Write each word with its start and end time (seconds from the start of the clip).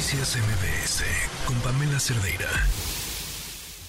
Noticias 0.00 0.38
MBS 0.38 1.04
con 1.44 1.56
Pamela 1.60 2.00
Cerdeira. 2.00 2.48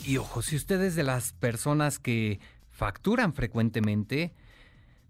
Y 0.03 0.17
ojo, 0.17 0.41
si 0.41 0.57
usted 0.57 0.81
es 0.81 0.93
de 0.95 1.03
las 1.03 1.31
personas 1.31 1.99
que 1.99 2.41
facturan 2.69 3.33
frecuentemente, 3.33 4.33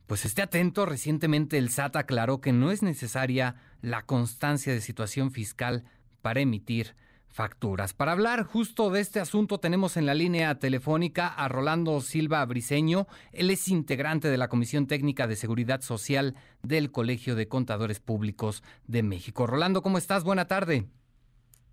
pues 0.05 0.25
esté 0.25 0.43
atento. 0.43 0.85
Recientemente 0.85 1.57
el 1.57 1.71
SAT 1.71 1.95
aclaró 1.95 2.39
que 2.39 2.53
no 2.53 2.69
es 2.69 2.83
necesaria 2.83 3.55
la 3.81 4.03
constancia 4.03 4.73
de 4.73 4.79
situación 4.79 5.31
fiscal 5.31 5.85
para 6.21 6.41
emitir 6.41 6.93
facturas. 7.31 7.93
Para 7.93 8.11
hablar 8.11 8.43
justo 8.43 8.89
de 8.89 8.99
este 8.99 9.19
asunto 9.19 9.59
tenemos 9.59 9.97
en 9.97 10.05
la 10.05 10.13
línea 10.13 10.59
telefónica 10.59 11.27
a 11.27 11.47
Rolando 11.47 11.99
Silva 12.01 12.45
Briceño. 12.45 13.07
Él 13.31 13.49
es 13.49 13.67
integrante 13.67 14.27
de 14.27 14.37
la 14.37 14.49
Comisión 14.49 14.87
Técnica 14.87 15.27
de 15.27 15.35
Seguridad 15.35 15.81
Social 15.81 16.35
del 16.61 16.91
Colegio 16.91 17.35
de 17.35 17.47
Contadores 17.47 17.99
Públicos 17.99 18.63
de 18.87 19.03
México. 19.03 19.47
Rolando, 19.47 19.81
¿cómo 19.81 19.97
estás? 19.97 20.23
Buena 20.23 20.45
tarde. 20.45 20.85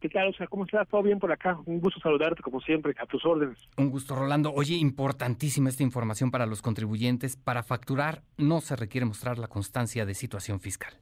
¿Qué 0.01 0.09
tal? 0.09 0.29
O 0.29 0.33
sea, 0.33 0.47
¿cómo 0.47 0.65
estás? 0.65 0.87
¿Todo 0.89 1.03
bien 1.03 1.19
por 1.19 1.33
acá? 1.33 1.59
Un 1.67 1.81
gusto 1.81 1.99
saludarte 2.01 2.41
como 2.41 2.61
siempre, 2.61 2.95
a 3.01 3.07
tus 3.07 3.25
órdenes. 3.25 3.59
Un 3.77 3.91
gusto, 3.91 4.15
Rolando. 4.15 4.53
Oye, 4.53 4.77
importantísima 4.77 5.71
esta 5.71 5.83
información 5.83 6.31
para 6.31 6.47
los 6.47 6.63
contribuyentes. 6.63 7.37
Para 7.37 7.65
facturar 7.65 8.23
no 8.37 8.61
se 8.61 8.77
requiere 8.77 9.07
mostrar 9.07 9.39
la 9.39 9.49
constancia 9.49 10.07
de 10.07 10.15
situación 10.15 10.61
fiscal. 10.61 10.95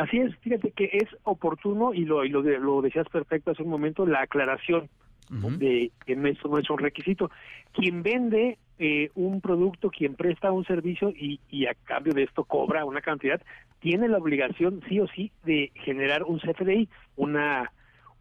Así 0.00 0.16
es, 0.16 0.34
fíjate 0.38 0.70
que 0.70 0.88
es 0.94 1.08
oportuno 1.24 1.92
y 1.92 2.06
lo, 2.06 2.24
y 2.24 2.30
lo, 2.30 2.40
lo 2.40 2.80
decías 2.80 3.06
perfecto 3.10 3.50
hace 3.50 3.62
un 3.62 3.68
momento, 3.68 4.06
la 4.06 4.22
aclaración 4.22 4.88
de 5.28 5.92
que 6.06 6.12
eso 6.14 6.48
no 6.48 6.56
es 6.56 6.70
un 6.70 6.78
requisito. 6.78 7.30
Quien 7.74 8.02
vende 8.02 8.56
eh, 8.78 9.10
un 9.14 9.42
producto, 9.42 9.90
quien 9.90 10.14
presta 10.14 10.52
un 10.52 10.64
servicio 10.64 11.10
y, 11.10 11.38
y 11.50 11.66
a 11.66 11.74
cambio 11.84 12.14
de 12.14 12.22
esto 12.22 12.44
cobra 12.44 12.86
una 12.86 13.02
cantidad, 13.02 13.42
tiene 13.80 14.08
la 14.08 14.16
obligación 14.16 14.80
sí 14.88 14.98
o 15.00 15.06
sí 15.08 15.32
de 15.44 15.70
generar 15.74 16.22
un 16.22 16.38
CFDI, 16.38 16.88
una, 17.16 17.70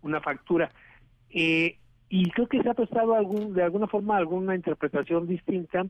una 0.02 0.20
factura. 0.20 0.72
Eh, 1.30 1.78
y 2.10 2.30
creo 2.32 2.48
que 2.48 2.62
se 2.62 2.70
ha 2.70 2.74
prestado 2.74 3.16
algún, 3.16 3.54
de 3.54 3.64
alguna 3.64 3.88
forma 3.88 4.18
alguna 4.18 4.54
interpretación 4.54 5.28
distinta 5.28 5.86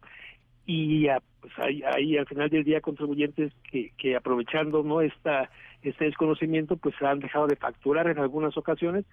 y 0.71 1.07
pues 1.41 1.51
hay, 1.57 1.81
hay, 1.81 2.15
al 2.15 2.27
final 2.27 2.47
del 2.47 2.63
día 2.63 2.79
contribuyentes 2.79 3.51
que, 3.71 3.91
que 3.97 4.15
aprovechando 4.15 4.83
no 4.83 5.01
esta 5.01 5.49
este 5.81 6.05
desconocimiento 6.05 6.77
pues 6.77 6.93
han 7.01 7.21
dejado 7.21 7.47
de 7.47 7.55
facturar 7.55 8.07
en 8.07 8.19
algunas 8.19 8.55
ocasiones 8.55 9.03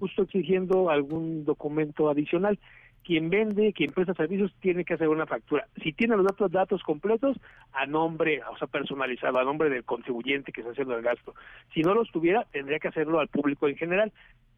justo 0.00 0.22
exigiendo 0.22 0.90
algún 0.90 1.44
documento 1.44 2.10
adicional. 2.10 2.58
Quien 3.04 3.30
vende 3.30 3.72
quien 3.74 3.92
presta 3.92 4.14
servicios 4.14 4.52
tiene 4.60 4.84
que 4.84 4.94
hacer 4.94 5.08
una 5.08 5.26
factura. 5.26 5.68
Si 5.84 5.92
tiene 5.92 6.16
los 6.16 6.26
datos 6.26 6.50
datos 6.50 6.82
completos 6.82 7.38
a 7.74 7.86
nombre 7.86 8.40
o 8.50 8.58
sea 8.58 8.66
personalizado 8.66 9.38
a 9.38 9.44
nombre 9.44 9.70
del 9.70 9.84
contribuyente 9.84 10.50
que 10.50 10.62
está 10.62 10.72
haciendo 10.72 10.96
el 10.96 11.02
gasto. 11.02 11.36
Si 11.72 11.82
no 11.82 11.94
los 11.94 12.10
tuviera 12.10 12.44
tendría 12.50 12.80
que 12.80 12.88
hacerlo 12.88 13.20
al 13.20 13.28
público 13.28 13.68
en 13.68 13.76
general. 13.76 14.12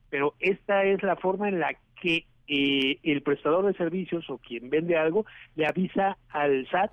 Pero 0.08 0.32
esta 0.38 0.84
es 0.84 1.02
la 1.02 1.16
forma 1.16 1.50
en 1.50 1.60
la 1.60 1.74
que 2.00 2.24
eh, 2.48 2.98
el 3.02 3.22
prestador 3.22 3.66
de 3.66 3.74
servicios 3.74 4.28
o 4.30 4.38
quien 4.38 4.70
vende 4.70 4.96
algo 4.96 5.26
le 5.54 5.66
avisa 5.66 6.16
al 6.30 6.68
SAT 6.70 6.92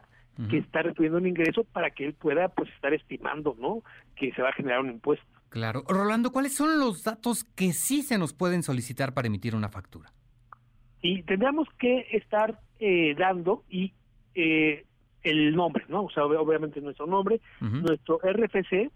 que 0.50 0.58
está 0.58 0.82
recibiendo 0.82 1.20
un 1.20 1.28
ingreso 1.28 1.64
para 1.64 1.92
que 1.92 2.06
él 2.06 2.14
pueda 2.14 2.50
pues 2.50 2.68
estar 2.74 2.92
estimando, 2.92 3.56
¿no? 3.60 3.84
Que 4.16 4.32
se 4.34 4.42
va 4.42 4.50
a 4.50 4.54
generar 4.54 4.80
un 4.80 4.90
impuesto. 4.90 5.26
Claro. 5.50 5.84
Rolando, 5.88 6.32
¿cuáles 6.32 6.56
son 6.56 6.80
los 6.80 7.04
datos 7.04 7.44
que 7.44 7.72
sí 7.74 8.02
se 8.02 8.18
nos 8.18 8.34
pueden 8.34 8.64
solicitar 8.64 9.14
para 9.14 9.28
emitir 9.28 9.56
una 9.56 9.70
factura? 9.70 10.12
Y 11.04 11.22
tendríamos 11.24 11.68
que 11.78 12.08
estar 12.14 12.60
eh, 12.80 13.14
dando 13.16 13.64
y 13.70 13.94
eh, 14.34 14.86
el 15.22 15.56
nombre, 15.56 15.86
¿no? 15.88 16.06
O 16.06 16.10
sea, 16.10 16.26
obviamente 16.26 16.82
nuestro 16.82 17.06
nombre, 17.06 17.40
nuestro 17.62 18.20
RFC, 18.24 18.90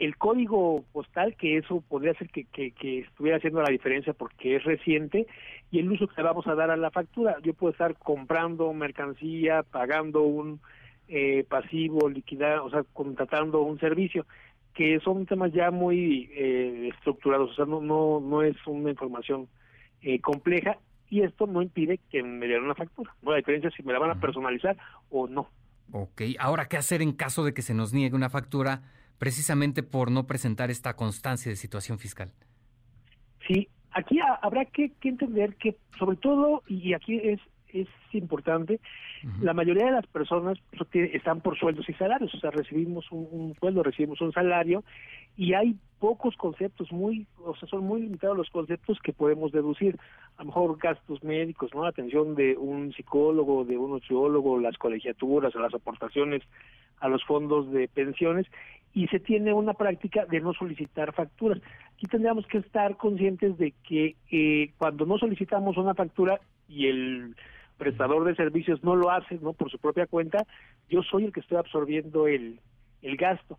el 0.00 0.16
código 0.16 0.82
postal, 0.92 1.36
que 1.36 1.58
eso 1.58 1.84
podría 1.86 2.14
ser 2.14 2.30
que, 2.30 2.44
que, 2.44 3.00
estuviera 3.00 3.36
haciendo 3.36 3.60
la 3.60 3.70
diferencia 3.70 4.14
porque 4.14 4.56
es 4.56 4.64
reciente, 4.64 5.26
y 5.70 5.78
el 5.78 5.92
uso 5.92 6.08
que 6.08 6.16
le 6.16 6.22
vamos 6.22 6.46
a 6.46 6.54
dar 6.54 6.70
a 6.70 6.76
la 6.78 6.90
factura. 6.90 7.36
Yo 7.42 7.52
puedo 7.52 7.72
estar 7.72 7.94
comprando 7.98 8.72
mercancía, 8.72 9.62
pagando 9.62 10.22
un 10.22 10.58
eh, 11.06 11.44
pasivo, 11.46 12.08
liquidar, 12.08 12.60
o 12.60 12.70
sea, 12.70 12.82
contratando 12.94 13.60
un 13.60 13.78
servicio, 13.78 14.26
que 14.74 14.98
son 15.00 15.26
temas 15.26 15.52
ya 15.52 15.70
muy 15.70 16.30
eh, 16.32 16.88
estructurados, 16.94 17.50
o 17.50 17.54
sea, 17.54 17.66
no, 17.66 17.82
no, 17.82 18.20
no 18.20 18.42
es 18.42 18.56
una 18.66 18.90
información 18.90 19.48
eh, 20.00 20.18
compleja, 20.20 20.78
y 21.10 21.22
esto 21.22 21.46
no 21.46 21.60
impide 21.60 22.00
que 22.10 22.22
me 22.22 22.46
den 22.46 22.64
una 22.64 22.74
factura. 22.74 23.14
No 23.20 23.32
la 23.32 23.36
diferencia 23.36 23.68
es 23.68 23.74
si 23.74 23.82
me 23.82 23.92
la 23.92 23.98
van 23.98 24.12
a 24.12 24.20
personalizar 24.20 24.78
o 25.10 25.28
no. 25.28 25.50
Ok, 25.92 26.22
ahora, 26.38 26.68
¿qué 26.68 26.78
hacer 26.78 27.02
en 27.02 27.12
caso 27.12 27.44
de 27.44 27.52
que 27.52 27.60
se 27.60 27.74
nos 27.74 27.92
niegue 27.92 28.16
una 28.16 28.30
factura? 28.30 28.80
Precisamente 29.20 29.82
por 29.82 30.10
no 30.10 30.26
presentar 30.26 30.70
esta 30.70 30.96
constancia 30.96 31.50
de 31.50 31.56
situación 31.56 31.98
fiscal. 31.98 32.32
Sí, 33.46 33.68
aquí 33.90 34.18
habrá 34.40 34.64
que, 34.64 34.90
entender 35.02 35.56
que 35.56 35.76
sobre 35.98 36.16
todo, 36.16 36.62
y 36.66 36.94
aquí 36.94 37.20
es, 37.22 37.38
es 37.68 37.86
importante, 38.12 38.80
la 39.42 39.52
mayoría 39.52 39.84
de 39.84 39.92
las 39.92 40.06
personas 40.06 40.58
pues, 40.74 40.88
están 41.12 41.42
por 41.42 41.58
sueldos 41.58 41.86
y 41.90 41.92
salarios, 41.92 42.34
o 42.34 42.40
sea, 42.40 42.50
recibimos 42.50 43.12
un, 43.12 43.54
sueldo, 43.60 43.82
recibimos 43.82 44.22
un 44.22 44.32
salario 44.32 44.82
y 45.36 45.52
hay 45.52 45.76
pocos 45.98 46.34
conceptos, 46.36 46.90
muy, 46.90 47.26
o 47.44 47.54
sea, 47.56 47.68
son 47.68 47.84
muy 47.84 48.00
limitados 48.00 48.38
los 48.38 48.48
conceptos 48.48 48.98
que 49.02 49.12
podemos 49.12 49.52
deducir. 49.52 49.98
A 50.38 50.42
lo 50.42 50.46
mejor 50.46 50.78
gastos 50.78 51.22
médicos, 51.22 51.70
¿no? 51.74 51.84
Atención 51.84 52.34
de 52.34 52.56
un 52.56 52.94
psicólogo, 52.94 53.66
de 53.66 53.76
un 53.76 53.92
ociólogo, 53.92 54.58
las 54.58 54.78
colegiaturas, 54.78 55.54
las 55.54 55.74
aportaciones 55.74 56.42
a 57.00 57.08
los 57.08 57.22
fondos 57.24 57.70
de 57.70 57.88
pensiones 57.88 58.46
y 58.92 59.06
se 59.08 59.20
tiene 59.20 59.52
una 59.52 59.74
práctica 59.74 60.24
de 60.26 60.40
no 60.40 60.52
solicitar 60.52 61.12
facturas. 61.12 61.60
Aquí 61.94 62.06
tendríamos 62.06 62.46
que 62.46 62.58
estar 62.58 62.96
conscientes 62.96 63.56
de 63.58 63.72
que 63.86 64.16
eh, 64.30 64.72
cuando 64.78 65.06
no 65.06 65.18
solicitamos 65.18 65.76
una 65.76 65.94
factura 65.94 66.40
y 66.68 66.86
el 66.86 67.36
prestador 67.78 68.24
de 68.24 68.34
servicios 68.34 68.82
no 68.82 68.96
lo 68.96 69.10
hace, 69.10 69.38
¿no? 69.40 69.52
Por 69.52 69.70
su 69.70 69.78
propia 69.78 70.06
cuenta, 70.06 70.44
yo 70.88 71.02
soy 71.02 71.24
el 71.24 71.32
que 71.32 71.40
estoy 71.40 71.58
absorbiendo 71.58 72.26
el, 72.26 72.60
el 73.02 73.16
gasto. 73.16 73.58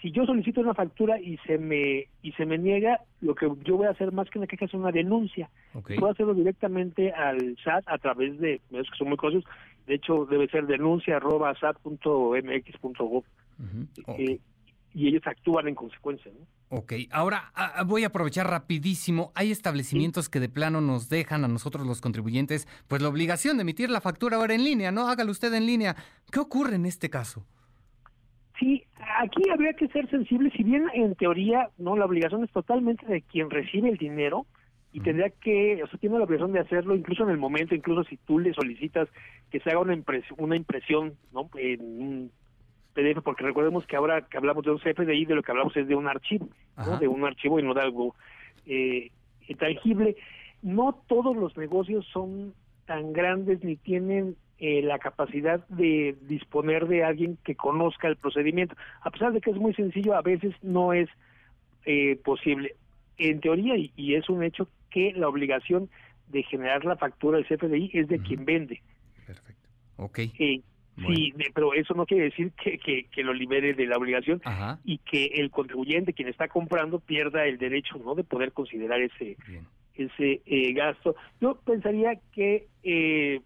Si 0.00 0.12
yo 0.12 0.24
solicito 0.26 0.60
una 0.60 0.74
factura 0.74 1.20
y 1.20 1.38
se 1.38 1.58
me 1.58 2.06
y 2.22 2.30
se 2.32 2.46
me 2.46 2.56
niega, 2.56 3.00
lo 3.20 3.34
que 3.34 3.50
yo 3.64 3.76
voy 3.76 3.88
a 3.88 3.90
hacer 3.90 4.12
más 4.12 4.30
que 4.30 4.38
una 4.38 4.46
queja 4.46 4.66
es 4.66 4.74
una 4.74 4.92
denuncia. 4.92 5.50
Puedo 5.72 6.12
hacerlo 6.12 6.34
directamente 6.34 7.10
al 7.12 7.56
SAT 7.64 7.82
a 7.88 7.98
través 7.98 8.38
de 8.38 8.60
medios 8.70 8.88
que 8.90 8.96
son 8.96 9.08
muy 9.08 9.16
conocidos. 9.16 9.44
De 9.88 9.94
hecho, 9.94 10.24
debe 10.26 10.46
ser 10.48 10.66
denuncia 10.66 11.16
arroba 11.16 11.52
sat.mx.gov 11.58 13.24
y 14.98 15.06
ellos 15.06 15.22
actúan 15.26 15.68
en 15.68 15.76
consecuencia. 15.76 16.32
¿no? 16.32 16.76
Ok, 16.76 16.92
ahora 17.12 17.52
voy 17.86 18.02
a 18.02 18.08
aprovechar 18.08 18.50
rapidísimo. 18.50 19.30
Hay 19.36 19.52
establecimientos 19.52 20.28
que 20.28 20.40
de 20.40 20.48
plano 20.48 20.80
nos 20.80 21.08
dejan 21.08 21.44
a 21.44 21.48
nosotros 21.48 21.86
los 21.86 22.00
contribuyentes 22.00 22.66
pues 22.88 23.00
la 23.00 23.08
obligación 23.08 23.56
de 23.56 23.62
emitir 23.62 23.90
la 23.90 24.00
factura 24.00 24.38
ahora 24.38 24.54
en 24.54 24.64
línea, 24.64 24.90
¿no? 24.90 25.08
Hágalo 25.08 25.30
usted 25.30 25.54
en 25.54 25.66
línea. 25.66 25.94
¿Qué 26.32 26.40
ocurre 26.40 26.74
en 26.74 26.84
este 26.84 27.08
caso? 27.08 27.46
Sí, 28.58 28.82
aquí 29.20 29.48
habría 29.50 29.74
que 29.74 29.86
ser 29.86 30.10
sensible, 30.10 30.50
si 30.50 30.64
bien 30.64 30.88
en 30.92 31.14
teoría 31.14 31.70
no 31.78 31.96
la 31.96 32.04
obligación 32.04 32.42
es 32.42 32.50
totalmente 32.50 33.06
de 33.06 33.22
quien 33.22 33.50
recibe 33.50 33.88
el 33.88 33.98
dinero 33.98 34.46
y 34.92 34.98
tendría 34.98 35.30
que, 35.30 35.80
o 35.84 35.86
sea, 35.86 36.00
tiene 36.00 36.18
la 36.18 36.24
obligación 36.24 36.52
de 36.52 36.60
hacerlo 36.60 36.96
incluso 36.96 37.22
en 37.22 37.30
el 37.30 37.38
momento, 37.38 37.76
incluso 37.76 38.02
si 38.08 38.16
tú 38.16 38.40
le 38.40 38.52
solicitas 38.52 39.08
que 39.52 39.60
se 39.60 39.70
haga 39.70 39.78
una 39.78 39.94
impresión, 39.94 40.36
una 40.40 40.56
impresión, 40.56 41.14
¿no? 41.32 41.48
En 41.54 41.80
un 41.80 42.32
porque 43.22 43.44
recordemos 43.44 43.86
que 43.86 43.96
ahora 43.96 44.22
que 44.22 44.36
hablamos 44.36 44.64
de 44.64 44.72
un 44.72 44.78
CFDI, 44.78 45.24
de 45.24 45.34
lo 45.34 45.42
que 45.42 45.52
hablamos 45.52 45.76
es 45.76 45.86
de 45.86 45.94
un 45.94 46.08
archivo, 46.08 46.48
de 47.00 47.08
un 47.08 47.24
archivo 47.24 47.58
y 47.58 47.62
no 47.62 47.74
de 47.74 47.80
algo 47.80 48.14
eh, 48.66 49.10
tangible. 49.58 50.16
No 50.62 51.00
todos 51.06 51.36
los 51.36 51.56
negocios 51.56 52.06
son 52.12 52.54
tan 52.86 53.12
grandes 53.12 53.62
ni 53.62 53.76
tienen 53.76 54.36
eh, 54.58 54.82
la 54.82 54.98
capacidad 54.98 55.64
de 55.68 56.16
disponer 56.22 56.88
de 56.88 57.04
alguien 57.04 57.38
que 57.44 57.54
conozca 57.54 58.08
el 58.08 58.16
procedimiento. 58.16 58.74
A 59.02 59.10
pesar 59.10 59.32
de 59.32 59.40
que 59.40 59.50
es 59.50 59.56
muy 59.56 59.74
sencillo, 59.74 60.14
a 60.14 60.22
veces 60.22 60.54
no 60.62 60.92
es 60.92 61.08
eh, 61.84 62.16
posible. 62.24 62.74
En 63.18 63.40
teoría, 63.40 63.74
y, 63.76 64.14
es 64.14 64.28
un 64.28 64.42
hecho, 64.42 64.68
que 64.90 65.12
la 65.12 65.28
obligación 65.28 65.88
de 66.28 66.42
generar 66.42 66.84
la 66.84 66.96
factura 66.96 67.38
del 67.38 67.46
CFDI 67.46 67.90
es 67.92 68.08
de 68.08 68.18
quien 68.18 68.44
vende. 68.44 68.82
Perfecto. 69.26 69.68
Ok. 69.96 70.18
Sí, 71.06 71.32
pero 71.54 71.74
eso 71.74 71.94
no 71.94 72.06
quiere 72.06 72.24
decir 72.24 72.52
que, 72.52 72.78
que, 72.78 73.22
lo 73.22 73.32
libere 73.32 73.74
de 73.74 73.86
la 73.86 73.96
obligación 73.96 74.40
y 74.84 74.98
que 74.98 75.26
el 75.26 75.50
contribuyente, 75.50 76.12
quien 76.12 76.28
está 76.28 76.48
comprando, 76.48 76.98
pierda 76.98 77.46
el 77.46 77.58
derecho 77.58 77.98
no 78.04 78.14
de 78.14 78.24
poder 78.24 78.52
considerar 78.52 79.00
ese 79.00 79.36
ese 79.98 80.42
eh, 80.46 80.72
gasto. 80.72 81.16
Yo 81.40 81.56
pensaría 81.56 82.18
que, 82.32 82.68
eh, 82.82 83.40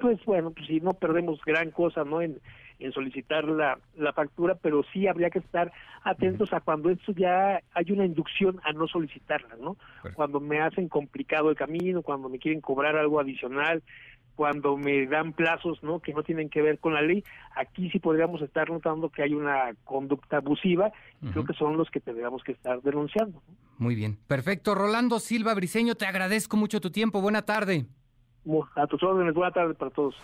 pues 0.00 0.24
bueno, 0.24 0.52
pues 0.52 0.66
si 0.66 0.80
no 0.80 0.92
perdemos 0.92 1.40
gran 1.44 1.70
cosa 1.70 2.04
no 2.04 2.22
en, 2.22 2.38
en 2.78 2.92
solicitar 2.92 3.44
la, 3.44 3.78
la 3.96 4.12
factura, 4.12 4.54
pero 4.54 4.82
sí 4.92 5.06
habría 5.06 5.30
que 5.30 5.40
estar 5.40 5.72
atentos 6.04 6.52
a 6.52 6.60
cuando 6.60 6.90
esto 6.90 7.12
ya 7.12 7.60
hay 7.74 7.92
una 7.92 8.04
inducción 8.06 8.60
a 8.64 8.72
no 8.72 8.86
solicitarla, 8.88 9.56
¿no? 9.60 9.76
Cuando 10.14 10.40
me 10.40 10.60
hacen 10.60 10.88
complicado 10.88 11.50
el 11.50 11.56
camino, 11.56 12.02
cuando 12.02 12.28
me 12.28 12.38
quieren 12.38 12.60
cobrar 12.60 12.96
algo 12.96 13.20
adicional, 13.20 13.82
cuando 14.34 14.76
me 14.76 15.06
dan 15.06 15.32
plazos 15.32 15.82
no 15.82 16.00
que 16.00 16.12
no 16.12 16.22
tienen 16.22 16.48
que 16.48 16.62
ver 16.62 16.78
con 16.78 16.94
la 16.94 17.02
ley. 17.02 17.24
Aquí 17.56 17.90
sí 17.90 17.98
podríamos 17.98 18.42
estar 18.42 18.70
notando 18.70 19.10
que 19.10 19.22
hay 19.22 19.34
una 19.34 19.74
conducta 19.84 20.38
abusiva 20.38 20.92
creo 21.32 21.44
que 21.44 21.54
son 21.54 21.76
los 21.76 21.90
que 21.90 22.00
tendríamos 22.00 22.42
que 22.42 22.52
estar 22.52 22.82
denunciando 22.82 23.40
muy 23.82 23.94
bien. 23.94 24.18
Perfecto. 24.26 24.74
Rolando 24.74 25.18
Silva 25.20 25.54
Briseño 25.54 25.94
te 25.94 26.06
agradezco 26.06 26.56
mucho 26.56 26.80
tu 26.80 26.90
tiempo. 26.90 27.20
Buena 27.20 27.42
tarde. 27.42 27.86
A 28.76 28.86
tus 28.86 29.02
órdenes. 29.02 29.34
Buena 29.34 29.52
tarde 29.52 29.74
para 29.74 29.90
todos. 29.90 30.14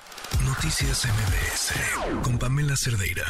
Noticias 0.44 1.06
MBS 1.06 2.22
con 2.22 2.38
Pamela 2.38 2.76
Cerdeira. 2.76 3.24